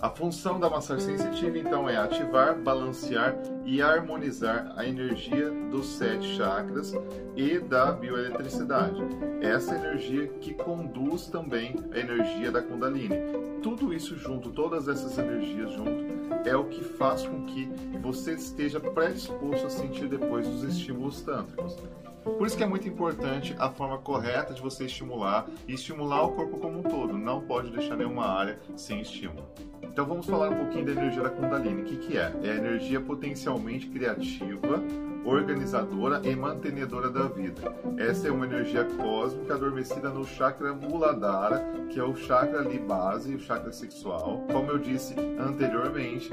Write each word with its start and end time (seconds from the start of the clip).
A 0.00 0.08
função 0.08 0.58
da 0.58 0.70
massagem 0.70 1.14
sensitiva, 1.18 1.58
então, 1.58 1.86
é 1.86 1.94
ativar, 1.94 2.58
balancear 2.58 3.36
e 3.66 3.82
harmonizar 3.82 4.72
a 4.74 4.86
energia 4.86 5.50
dos 5.70 5.86
sete 5.88 6.26
chakras 6.36 6.94
e 7.36 7.58
da 7.58 7.92
bioeletricidade. 7.92 8.98
Essa 9.42 9.74
energia 9.74 10.26
que 10.40 10.54
conduz 10.54 11.26
também 11.26 11.76
a 11.92 11.98
energia 11.98 12.50
da 12.50 12.62
Kundalini. 12.62 13.14
Tudo 13.62 13.92
isso 13.92 14.16
junto, 14.16 14.50
todas 14.50 14.88
essas 14.88 15.18
energias 15.18 15.70
junto, 15.72 16.48
é 16.48 16.56
o 16.56 16.64
que 16.64 16.82
faz 16.82 17.26
com 17.26 17.44
que 17.44 17.70
você 18.00 18.32
esteja 18.32 18.80
predisposto 18.80 19.66
a 19.66 19.70
sentir 19.70 20.08
depois 20.08 20.48
os 20.48 20.62
estímulos 20.62 21.20
tântricos. 21.20 21.76
Por 22.24 22.46
isso 22.46 22.56
que 22.56 22.62
é 22.62 22.66
muito 22.66 22.88
importante 22.88 23.54
a 23.58 23.70
forma 23.70 23.98
correta 23.98 24.54
de 24.54 24.62
você 24.62 24.86
estimular 24.86 25.46
e 25.68 25.74
estimular 25.74 26.22
o 26.22 26.32
corpo 26.32 26.58
como 26.58 26.78
um 26.78 26.82
todo. 26.82 27.18
Não 27.18 27.42
pode 27.42 27.70
deixar 27.70 27.96
nenhuma 27.96 28.26
área 28.26 28.58
sem 28.76 29.02
estímulo. 29.02 29.46
Então 29.92 30.06
vamos 30.06 30.24
falar 30.26 30.50
um 30.50 30.56
pouquinho 30.56 30.86
da 30.86 30.92
energia 30.92 31.22
da 31.22 31.30
Kundalini. 31.30 31.82
O 31.82 31.84
que, 31.84 31.96
que 31.96 32.16
é? 32.16 32.32
É 32.44 32.52
a 32.52 32.54
energia 32.54 33.00
potencialmente 33.00 33.88
criativa, 33.88 34.80
organizadora 35.24 36.20
e 36.24 36.34
mantenedora 36.36 37.10
da 37.10 37.24
vida. 37.24 37.74
Essa 37.98 38.28
é 38.28 38.30
uma 38.30 38.46
energia 38.46 38.84
cósmica 38.84 39.54
adormecida 39.54 40.08
no 40.08 40.24
chakra 40.24 40.72
Muladhara, 40.72 41.58
que 41.90 41.98
é 41.98 42.04
o 42.04 42.14
chakra 42.14 42.60
ali 42.60 42.78
base, 42.78 43.34
o 43.34 43.40
chakra 43.40 43.72
sexual. 43.72 44.46
Como 44.52 44.70
eu 44.70 44.78
disse 44.78 45.14
anteriormente, 45.38 46.30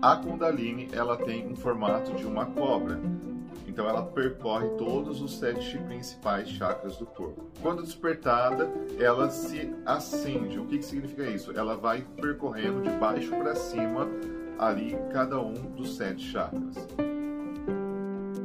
a 0.00 0.14
Kundalini 0.14 0.88
ela 0.92 1.16
tem 1.16 1.48
um 1.48 1.56
formato 1.56 2.12
de 2.14 2.24
uma 2.24 2.46
cobra. 2.46 3.00
Então 3.74 3.88
ela 3.88 4.04
percorre 4.04 4.68
todos 4.78 5.20
os 5.20 5.36
sete 5.36 5.76
principais 5.78 6.48
chakras 6.48 6.96
do 6.96 7.04
corpo. 7.06 7.50
Quando 7.60 7.82
despertada, 7.82 8.70
ela 9.00 9.28
se 9.28 9.74
acende. 9.84 10.60
O 10.60 10.66
que, 10.66 10.78
que 10.78 10.84
significa 10.84 11.24
isso? 11.24 11.50
Ela 11.58 11.76
vai 11.76 12.06
percorrendo 12.20 12.82
de 12.82 12.90
baixo 12.90 13.30
para 13.30 13.56
cima 13.56 14.08
ali 14.60 14.96
cada 15.12 15.40
um 15.40 15.54
dos 15.54 15.96
sete 15.96 16.22
chakras. 16.22 16.86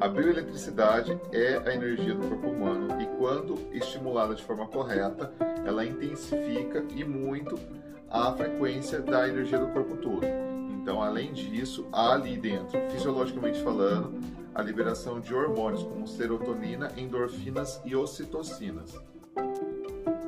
A 0.02 0.08
bioeletricidade 0.08 1.16
é 1.31 1.62
a 1.64 1.75
energia 1.75 2.16
do 2.16 2.28
corpo 2.28 2.48
humano 2.48 3.00
e 3.00 3.06
quando 3.20 3.56
estimulada 3.72 4.34
de 4.34 4.44
forma 4.44 4.66
correta, 4.66 5.31
ela 5.64 5.86
intensifica 5.86 6.84
e 6.96 7.04
muito 7.04 7.56
a 8.09 8.34
frequência 8.34 9.00
da 9.00 9.30
energia 9.30 9.59
do 9.59 9.68
corpo 9.68 9.96
todo. 9.98 10.59
Então, 10.82 11.02
além 11.02 11.34
disso, 11.34 11.86
há 11.92 12.14
ali 12.14 12.38
dentro, 12.38 12.80
fisiologicamente 12.90 13.62
falando, 13.62 14.18
a 14.56 14.62
liberação 14.62 15.20
de 15.20 15.34
hormônios 15.36 15.84
como 15.84 16.08
serotonina, 16.08 16.90
endorfinas 16.96 17.82
e 17.84 17.96
ocitocinas, 17.96 18.98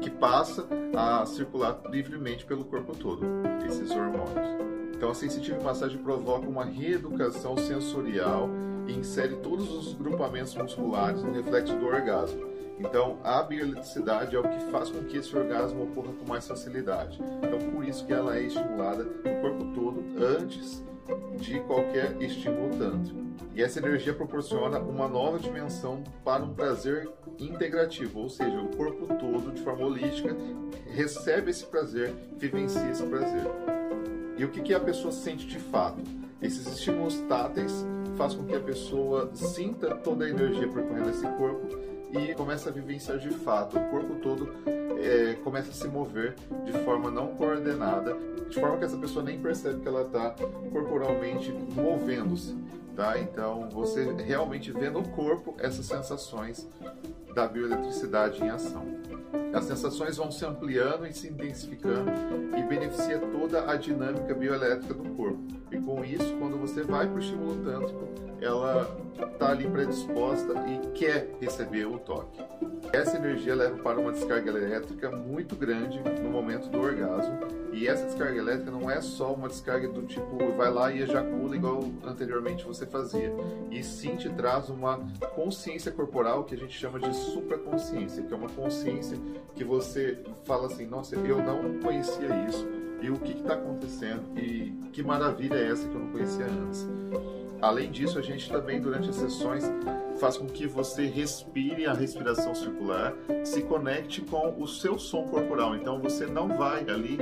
que 0.02 0.10
passa 0.10 0.68
a 0.96 1.26
circular 1.26 1.82
livremente 1.90 2.46
pelo 2.46 2.66
corpo 2.66 2.94
todo, 2.96 3.26
esses 3.66 3.92
hormônios. 3.92 4.62
Então 4.94 5.10
a 5.10 5.16
sensitive 5.16 5.64
massagem 5.64 5.98
provoca 5.98 6.48
uma 6.48 6.66
reeducação 6.66 7.58
sensorial 7.58 8.50
e 8.88 8.94
insere 8.94 9.38
todos 9.38 9.72
os 9.72 9.94
grupamentos 9.94 10.54
musculares 10.54 11.24
no 11.24 11.32
reflexo 11.32 11.76
do 11.78 11.86
orgasmo. 11.86 12.51
Então, 12.84 13.20
a 13.24 13.44
bioeletricidade 13.44 14.36
é 14.36 14.40
o 14.40 14.44
que 14.44 14.72
faz 14.72 14.90
com 14.90 15.04
que 15.04 15.18
esse 15.18 15.36
orgasmo 15.38 15.84
ocorra 15.84 16.14
com 16.14 16.28
mais 16.28 16.48
facilidade. 16.48 17.20
Então, 17.38 17.60
por 17.72 17.86
isso 17.86 18.06
que 18.06 18.12
ela 18.12 18.36
é 18.36 18.42
estimulada 18.42 19.04
no 19.04 19.42
corpo 19.42 19.66
todo 19.76 20.04
antes 20.20 20.84
de 21.38 21.60
qualquer 21.62 22.20
estímulo 22.20 22.76
tântrico. 22.76 23.22
E 23.54 23.62
essa 23.62 23.80
energia 23.80 24.14
proporciona 24.14 24.80
uma 24.80 25.08
nova 25.08 25.38
dimensão 25.38 26.04
para 26.24 26.44
um 26.44 26.54
prazer 26.54 27.08
integrativo, 27.38 28.22
ou 28.22 28.30
seja, 28.30 28.60
o 28.60 28.76
corpo 28.76 29.08
todo, 29.16 29.52
de 29.52 29.62
forma 29.62 29.86
holística, 29.86 30.36
recebe 30.88 31.52
esse 31.52 31.66
prazer, 31.66 32.14
vivencia 32.38 32.90
esse 32.90 33.04
prazer. 33.04 33.44
E 34.38 34.44
o 34.44 34.50
que, 34.50 34.62
que 34.62 34.74
a 34.74 34.80
pessoa 34.80 35.12
sente 35.12 35.46
de 35.46 35.60
fato? 35.60 36.02
Esses 36.42 36.66
estímulos 36.66 37.20
táteis 37.30 37.86
faz 38.18 38.34
com 38.34 38.44
que 38.44 38.56
a 38.56 38.60
pessoa 38.60 39.30
sinta 39.36 39.96
toda 39.96 40.26
a 40.26 40.30
energia 40.30 40.68
percorrendo 40.68 41.10
esse 41.12 41.28
corpo 41.38 41.91
e 42.14 42.34
começa 42.36 42.70
a 42.70 42.72
vivenciar 42.72 43.18
de 43.18 43.30
fato. 43.30 43.78
O 43.78 43.90
corpo 43.90 44.16
todo 44.16 44.54
é, 45.00 45.36
começa 45.44 45.70
a 45.70 45.74
se 45.74 45.88
mover 45.88 46.36
de 46.66 46.72
forma 46.84 47.10
não 47.10 47.36
coordenada, 47.36 48.18
de 48.50 48.60
forma 48.60 48.78
que 48.78 48.86
essa 48.86 48.98
pessoa 48.98 49.24
nem 49.24 49.40
percebe 49.40 49.82
que 49.82 49.88
ela 49.88 50.04
está 50.04 50.36
corporalmente 50.72 51.52
movendo-se. 51.52 52.56
Tá? 52.96 53.18
Então 53.18 53.70
você 53.70 54.12
realmente 54.14 54.72
vê 54.72 54.90
no 54.90 55.08
corpo 55.10 55.56
essas 55.58 55.86
sensações 55.86 56.68
da 57.34 57.48
bioeletricidade 57.48 58.44
em 58.44 58.50
ação. 58.50 58.86
As 59.54 59.66
sensações 59.66 60.18
vão 60.18 60.30
se 60.30 60.46
ampliando 60.46 61.08
e 61.08 61.14
se 61.14 61.28
intensificando 61.28 62.12
e 62.58 62.62
beneficia 62.64 63.20
toda 63.20 63.72
a 63.72 63.76
dinâmica 63.76 64.34
bioelétrica 64.34 64.94
do 64.94 65.10
corpo. 65.16 65.61
Com 65.86 66.04
isso, 66.06 66.36
quando 66.38 66.58
você 66.58 66.84
vai 66.84 67.08
para 67.08 67.16
o 67.16 67.20
estímulo 67.20 67.56
tântrico, 67.64 68.08
ela 68.40 68.98
está 69.34 69.52
ali 69.52 69.68
predisposta 69.68 70.54
e 70.68 70.88
quer 70.98 71.30
receber 71.40 71.86
o 71.86 71.98
toque. 72.00 72.42
Essa 72.92 73.18
energia 73.18 73.56
leva 73.56 73.78
para 73.78 74.00
uma 74.00 74.12
descarga 74.12 74.50
elétrica 74.50 75.12
muito 75.12 75.56
grande 75.56 76.02
no 76.22 76.30
momento 76.30 76.68
do 76.70 76.80
orgasmo. 76.80 77.40
E 77.72 77.88
essa 77.88 78.06
descarga 78.06 78.38
elétrica 78.38 78.70
não 78.70 78.90
é 78.92 79.00
só 79.00 79.34
uma 79.34 79.48
descarga 79.48 79.88
do 79.88 80.02
tipo 80.04 80.52
vai 80.58 80.70
lá 80.70 80.92
e 80.92 81.02
ejacula 81.02 81.56
igual 81.56 81.84
anteriormente 82.06 82.66
você 82.66 82.86
fazia. 82.86 83.34
E 83.70 83.84
sim 83.84 84.16
te 84.16 84.30
traz 84.30 84.70
uma 84.70 85.00
consciência 85.36 85.92
corporal 85.92 86.44
que 86.44 86.54
a 86.54 86.58
gente 86.58 86.78
chama 86.78 87.00
de 87.00 87.16
supraconsciência, 87.16 88.24
que 88.24 88.34
é 88.34 88.38
uma 88.38 88.50
consciência 88.50 89.18
que 89.56 89.64
você 89.64 90.20
fala 90.44 90.68
assim, 90.68 90.86
nossa, 90.86 91.16
eu 91.16 91.38
não 91.42 91.80
conhecia 91.80 92.28
isso. 92.50 92.81
E 93.02 93.10
o 93.10 93.18
que 93.18 93.32
está 93.32 93.56
acontecendo? 93.56 94.38
E 94.38 94.72
que 94.94 95.02
maravilha 95.02 95.56
é 95.56 95.72
essa 95.72 95.88
que 95.88 95.96
eu 95.96 96.00
não 96.00 96.12
conhecia 96.12 96.46
antes? 96.46 96.88
Além 97.62 97.92
disso, 97.92 98.18
a 98.18 98.22
gente 98.22 98.50
também, 98.50 98.82
durante 98.82 99.10
as 99.10 99.16
sessões, 99.16 99.64
faz 100.20 100.36
com 100.36 100.48
que 100.48 100.66
você 100.66 101.06
respire 101.06 101.86
a 101.86 101.94
respiração 101.94 102.56
circular, 102.56 103.14
se 103.44 103.62
conecte 103.62 104.22
com 104.22 104.56
o 104.60 104.68
seu 104.68 104.98
som 104.98 105.28
corporal. 105.28 105.76
Então, 105.76 106.00
você 106.00 106.26
não 106.26 106.48
vai 106.48 106.82
ali 106.90 107.20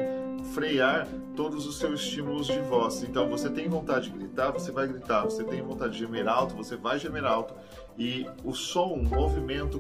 frear 0.54 1.08
todos 1.36 1.66
os 1.68 1.78
seus 1.78 2.02
estímulos 2.02 2.48
de 2.48 2.60
voz. 2.62 3.04
Então, 3.04 3.30
você 3.30 3.50
tem 3.50 3.68
vontade 3.68 4.10
de 4.10 4.18
gritar, 4.18 4.52
você 4.52 4.72
vai 4.72 4.88
gritar. 4.88 5.24
Você 5.24 5.44
tem 5.44 5.62
vontade 5.62 5.94
de 5.94 6.00
gemer 6.00 6.28
alto, 6.28 6.56
você 6.56 6.78
vai 6.78 6.98
gemer 6.98 7.26
alto. 7.26 7.54
E 7.98 8.26
o 8.44 8.54
som, 8.54 8.94
o 8.94 9.04
movimento 9.04 9.80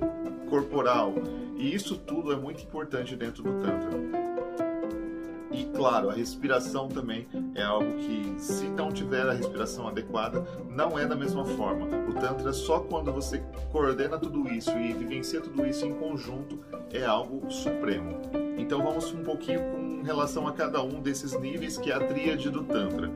corporal, 0.50 1.13
e 1.57 1.74
isso 1.74 1.95
tudo 1.95 2.34
é 2.34 2.36
muito 2.36 2.63
importante 2.63 3.16
dentro 3.16 3.44
do 3.44 3.52
Tantra. 3.62 4.29
E 5.51 5.66
claro, 5.66 6.10
a 6.10 6.13
respiração 6.13 6.88
também 6.88 7.28
é 7.56 7.63
algo 7.63 7.94
que, 7.98 8.36
se 8.38 8.68
não 8.68 8.92
tiver 8.92 9.28
a 9.28 9.34
respiração 9.34 9.88
adequada, 9.88 10.46
não 10.69 10.98
é 10.98 11.06
da 11.06 11.16
mesma 11.16 11.44
forma. 11.44 11.88
O 12.07 12.13
Tantra, 12.13 12.54
só 12.54 12.80
quando 12.80 13.12
você 13.12 13.44
coordena 13.72 14.18
tudo 14.18 14.48
isso 14.48 14.72
e 14.78 14.94
vivencia 14.94 15.42
tudo 15.42 15.66
isso 15.66 15.86
em 15.86 15.94
conjunto, 15.94 16.60
é 16.92 17.04
algo 17.04 17.50
supremo. 17.51 18.18
Então 18.57 18.84
vamos 18.84 19.12
um 19.13 19.24
pouquinho 19.24 19.62
com 19.72 20.04
relação 20.04 20.48
a 20.48 20.51
cada 20.51 20.81
um 20.84 21.01
desses 21.01 21.40
níveis 21.40 21.78
que 21.78 21.92
é 21.92 21.95
a 21.95 22.00
tríade 22.00 22.50
do 22.50 22.63
Tantra. 22.63 23.12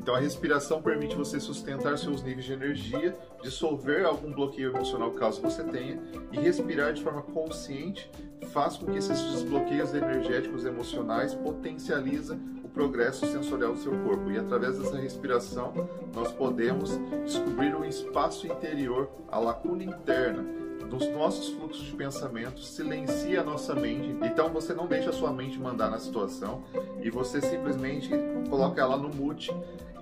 Então 0.00 0.14
a 0.14 0.18
respiração 0.18 0.80
permite 0.80 1.14
você 1.14 1.38
sustentar 1.38 1.98
seus 1.98 2.22
níveis 2.22 2.46
de 2.46 2.54
energia, 2.54 3.14
dissolver 3.42 4.06
algum 4.06 4.32
bloqueio 4.32 4.74
emocional 4.74 5.10
caso 5.10 5.42
você 5.42 5.62
tenha 5.62 6.00
e 6.32 6.40
respirar 6.40 6.94
de 6.94 7.02
forma 7.02 7.20
consciente 7.20 8.10
faz 8.46 8.78
com 8.78 8.86
que 8.86 8.96
esses 8.96 9.20
desbloqueios 9.30 9.92
energéticos 9.92 10.64
emocionais 10.64 11.34
potencializa 11.34 12.40
o 12.64 12.68
progresso 12.68 13.26
sensorial 13.26 13.74
do 13.74 13.78
seu 13.78 13.92
corpo. 13.98 14.30
E 14.30 14.38
através 14.38 14.78
dessa 14.78 14.96
respiração 14.96 15.74
nós 16.14 16.32
podemos 16.32 16.98
descobrir 17.22 17.76
um 17.76 17.84
espaço 17.84 18.46
interior, 18.46 19.10
a 19.30 19.38
lacuna 19.38 19.84
interna 19.84 20.59
dos 20.88 21.08
nossos 21.08 21.48
fluxos 21.50 21.84
de 21.84 21.92
pensamento, 21.92 22.60
silencia 22.60 23.40
a 23.40 23.44
nossa 23.44 23.74
mente. 23.74 24.16
Então 24.22 24.48
você 24.50 24.72
não 24.72 24.86
deixa 24.86 25.10
a 25.10 25.12
sua 25.12 25.32
mente 25.32 25.58
mandar 25.58 25.90
na 25.90 25.98
situação 25.98 26.64
e 27.02 27.10
você 27.10 27.40
simplesmente 27.40 28.10
coloca 28.48 28.80
ela 28.80 28.96
no 28.96 29.08
mute 29.08 29.50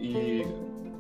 e 0.01 0.43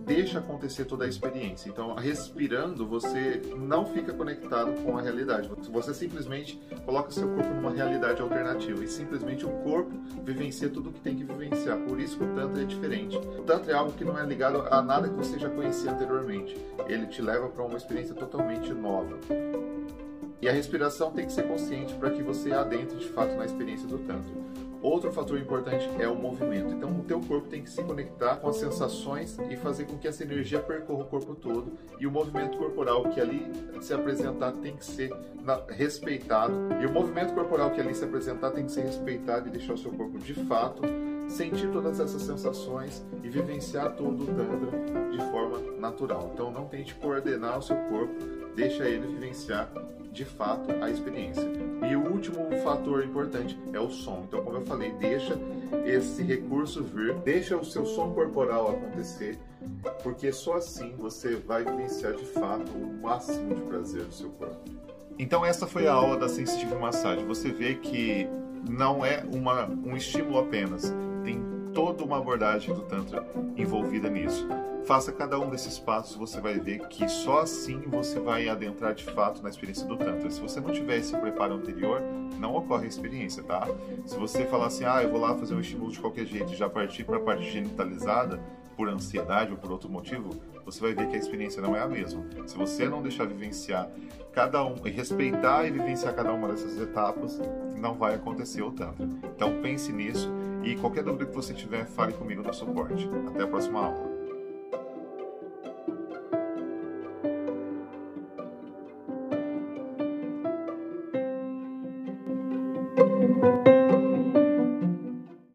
deixa 0.09 0.39
acontecer 0.39 0.87
toda 0.87 1.05
a 1.05 1.09
experiência. 1.09 1.69
Então, 1.69 1.95
respirando, 1.95 2.87
você 2.87 3.43
não 3.57 3.85
fica 3.85 4.13
conectado 4.15 4.73
com 4.83 4.97
a 4.97 5.03
realidade. 5.03 5.51
Você 5.71 5.93
simplesmente 5.93 6.59
coloca 6.87 7.11
seu 7.11 7.29
corpo 7.29 7.55
numa 7.55 7.71
realidade 7.71 8.23
alternativa 8.23 8.83
e 8.83 8.89
simplesmente 8.89 9.45
o 9.45 9.51
corpo 9.63 9.91
vivencia 10.25 10.71
tudo 10.71 10.89
o 10.89 10.93
que 10.93 11.01
tem 11.01 11.15
que 11.15 11.25
vivenciar. 11.25 11.79
Por 11.81 12.01
isso 12.01 12.17
que 12.17 12.25
o 12.25 12.35
Tantra 12.35 12.63
é 12.63 12.65
diferente. 12.65 13.19
O 13.19 13.43
Tantra 13.43 13.73
é 13.73 13.75
algo 13.75 13.93
que 13.93 14.05
não 14.05 14.19
é 14.19 14.25
ligado 14.25 14.67
a 14.71 14.81
nada 14.81 15.09
que 15.09 15.15
você 15.15 15.39
já 15.39 15.51
conhecia 15.51 15.93
anteriormente. 15.93 16.57
Ele 16.87 17.07
te 17.07 17.21
leva 17.21 17.49
para 17.49 17.63
uma 17.63 17.77
experiência 17.77 18.15
totalmente 18.15 18.73
nova. 18.73 19.19
E 20.41 20.49
a 20.49 20.53
respiração 20.53 21.11
tem 21.11 21.27
que 21.27 21.33
ser 21.33 21.49
consciente 21.49 21.95
para 21.95 22.11
que 22.11 22.23
você 22.23 22.53
adentre 22.53 22.97
de 22.97 23.09
fato 23.09 23.35
na 23.35 23.45
experiência 23.45 23.89
do 23.89 23.99
Tantra. 23.99 24.33
Outro 24.81 25.11
fator 25.13 25.37
importante 25.37 25.91
é 25.99 26.07
o 26.07 26.15
movimento. 26.15 26.73
Então, 26.73 26.91
o 26.91 27.03
teu 27.03 27.21
corpo 27.21 27.49
tem 27.49 27.63
que 27.63 27.71
se 27.71 27.83
conectar 27.83 28.37
com 28.37 28.49
as 28.49 28.57
sensações 28.57 29.37
e 29.51 29.57
fazer 29.57 29.87
com 29.87 29.99
que 29.99 30.07
essa 30.07 30.23
energia 30.23 30.61
percorra 30.61 31.03
o 31.03 31.07
corpo 31.07 31.35
todo. 31.35 31.73
E 31.99 32.07
o 32.07 32.11
movimento 32.13 32.57
corporal 32.57 33.03
que 33.11 33.21
ali 33.21 33.51
se 33.81 33.93
apresentar 33.93 34.53
tem 34.53 34.77
que 34.77 34.85
ser 34.85 35.11
respeitado. 35.69 36.55
E 36.81 36.87
o 36.87 36.93
movimento 36.93 37.35
corporal 37.35 37.73
que 37.73 37.81
ali 37.81 37.93
se 37.93 38.05
apresentar 38.05 38.53
tem 38.53 38.67
que 38.67 38.71
ser 38.71 38.83
respeitado 38.83 39.49
e 39.49 39.51
deixar 39.51 39.73
o 39.73 39.79
seu 39.79 39.91
corpo 39.91 40.17
de 40.19 40.35
fato 40.35 40.83
sentir 41.29 41.71
todas 41.71 42.01
essas 42.01 42.23
sensações 42.23 43.05
e 43.23 43.29
vivenciar 43.29 43.95
todo 43.95 44.23
o 44.23 44.27
Tantra 44.27 45.11
de 45.11 45.19
forma 45.31 45.59
natural. 45.79 46.31
Então, 46.33 46.51
não 46.51 46.67
tente 46.67 46.95
coordenar 46.95 47.59
o 47.59 47.63
seu 47.63 47.77
corpo, 47.77 48.15
deixa 48.57 48.89
ele 48.89 49.07
vivenciar 49.07 49.71
de 50.11 50.25
fato 50.25 50.73
a 50.83 50.91
experiência. 50.91 51.49
E 51.89 51.95
o 51.95 52.11
último 52.11 52.51
fator 52.63 53.05
importante 53.05 53.59
é 53.73 53.79
o 53.79 53.91
som. 53.91 54.25
Então, 54.27 54.43
como 54.43 54.57
eu 54.57 54.67
falei, 54.67 54.91
deixa 54.93 55.39
esse 55.85 56.23
recurso 56.23 56.83
vir, 56.83 57.15
deixa 57.17 57.57
o 57.57 57.65
seu 57.65 57.87
som 57.87 58.13
corporal 58.13 58.71
acontecer, 58.71 59.39
porque 60.03 60.33
só 60.33 60.55
assim 60.55 60.95
você 60.97 61.37
vai 61.37 61.65
vivenciar 61.65 62.15
de 62.15 62.25
fato 62.25 62.71
o 62.73 63.03
máximo 63.03 63.55
de 63.55 63.61
prazer 63.63 64.05
do 64.05 64.13
seu 64.13 64.31
corpo. 64.31 64.57
Então, 65.19 65.45
essa 65.45 65.67
foi 65.67 65.87
a 65.87 65.93
aula 65.93 66.17
da 66.17 66.29
Sensitive 66.29 66.75
Massagem. 66.77 67.27
Você 67.27 67.51
vê 67.51 67.75
que 67.75 68.29
não 68.69 69.05
é 69.05 69.25
uma, 69.33 69.67
um 69.67 69.97
estímulo 69.97 70.39
apenas, 70.39 70.93
tem 71.25 71.43
toda 71.75 72.05
uma 72.05 72.19
abordagem 72.19 72.75
do 72.75 72.83
Tantra 72.83 73.27
envolvida 73.57 74.09
nisso. 74.09 74.47
Faça 74.85 75.13
cada 75.13 75.39
um 75.39 75.51
desses 75.51 75.79
passos, 75.79 76.17
você 76.17 76.41
vai 76.41 76.59
ver 76.59 76.87
que 76.89 77.07
só 77.09 77.41
assim 77.41 77.81
você 77.87 78.19
vai 78.19 78.49
adentrar 78.49 78.95
de 78.95 79.05
fato 79.05 79.43
na 79.43 79.51
experiência 79.51 79.87
do 79.87 79.97
Tantra. 79.97 80.31
Se 80.31 80.41
você 80.41 80.61
não 80.61 80.71
tiver 80.71 80.97
esse 80.99 81.17
preparo 81.17 81.55
anterior, 81.55 82.01
não 82.39 82.55
ocorre 82.55 82.85
a 82.85 82.89
experiência, 82.89 83.43
tá? 83.43 83.69
Se 84.07 84.17
você 84.17 84.47
falar 84.47 84.67
assim, 84.67 84.85
ah, 84.85 85.03
eu 85.03 85.11
vou 85.11 85.21
lá 85.21 85.35
fazer 85.35 85.55
um 85.55 85.61
estímulo 85.61 85.93
de 85.93 86.01
qualquer 86.01 86.25
jeito 86.25 86.55
já 86.55 86.71
partir 86.71 87.05
para 87.05 87.17
a 87.17 87.21
parte 87.21 87.51
genitalizada, 87.51 88.41
por 88.79 88.89
ansiedade 88.89 89.51
ou 89.51 89.59
por 89.59 89.73
outro 89.73 89.91
motivo, 89.91 90.31
você 90.65 90.81
vai 90.81 90.95
ver 90.95 91.09
que 91.09 91.17
a 91.17 91.19
experiência 91.19 91.61
não 91.61 91.75
é 91.75 91.81
a 91.81 91.89
mesma. 91.89 92.25
Se 92.47 92.57
você 92.57 92.89
não 92.89 93.03
deixar 93.03 93.27
vivenciar 93.27 93.91
cada 94.33 94.65
um 94.65 94.81
respeitar 94.81 95.67
e 95.67 95.71
vivenciar 95.73 96.15
cada 96.15 96.33
uma 96.33 96.47
dessas 96.47 96.81
etapas, 96.81 97.41
não 97.77 97.95
vai 97.95 98.15
acontecer 98.15 98.63
o 98.63 98.71
Tantra. 98.71 99.05
Então 99.35 99.61
pense 99.61 99.93
nisso 99.93 100.31
e 100.69 100.77
qualquer 100.77 101.03
dúvida 101.03 101.27
que 101.27 101.35
você 101.35 101.55
tiver, 101.55 101.87
fale 101.87 102.13
comigo 102.13 102.43
no 102.43 102.53
suporte. 102.53 103.09
Até 103.29 103.45
a 103.45 103.47
próxima 103.47 103.87
aula. 103.87 104.18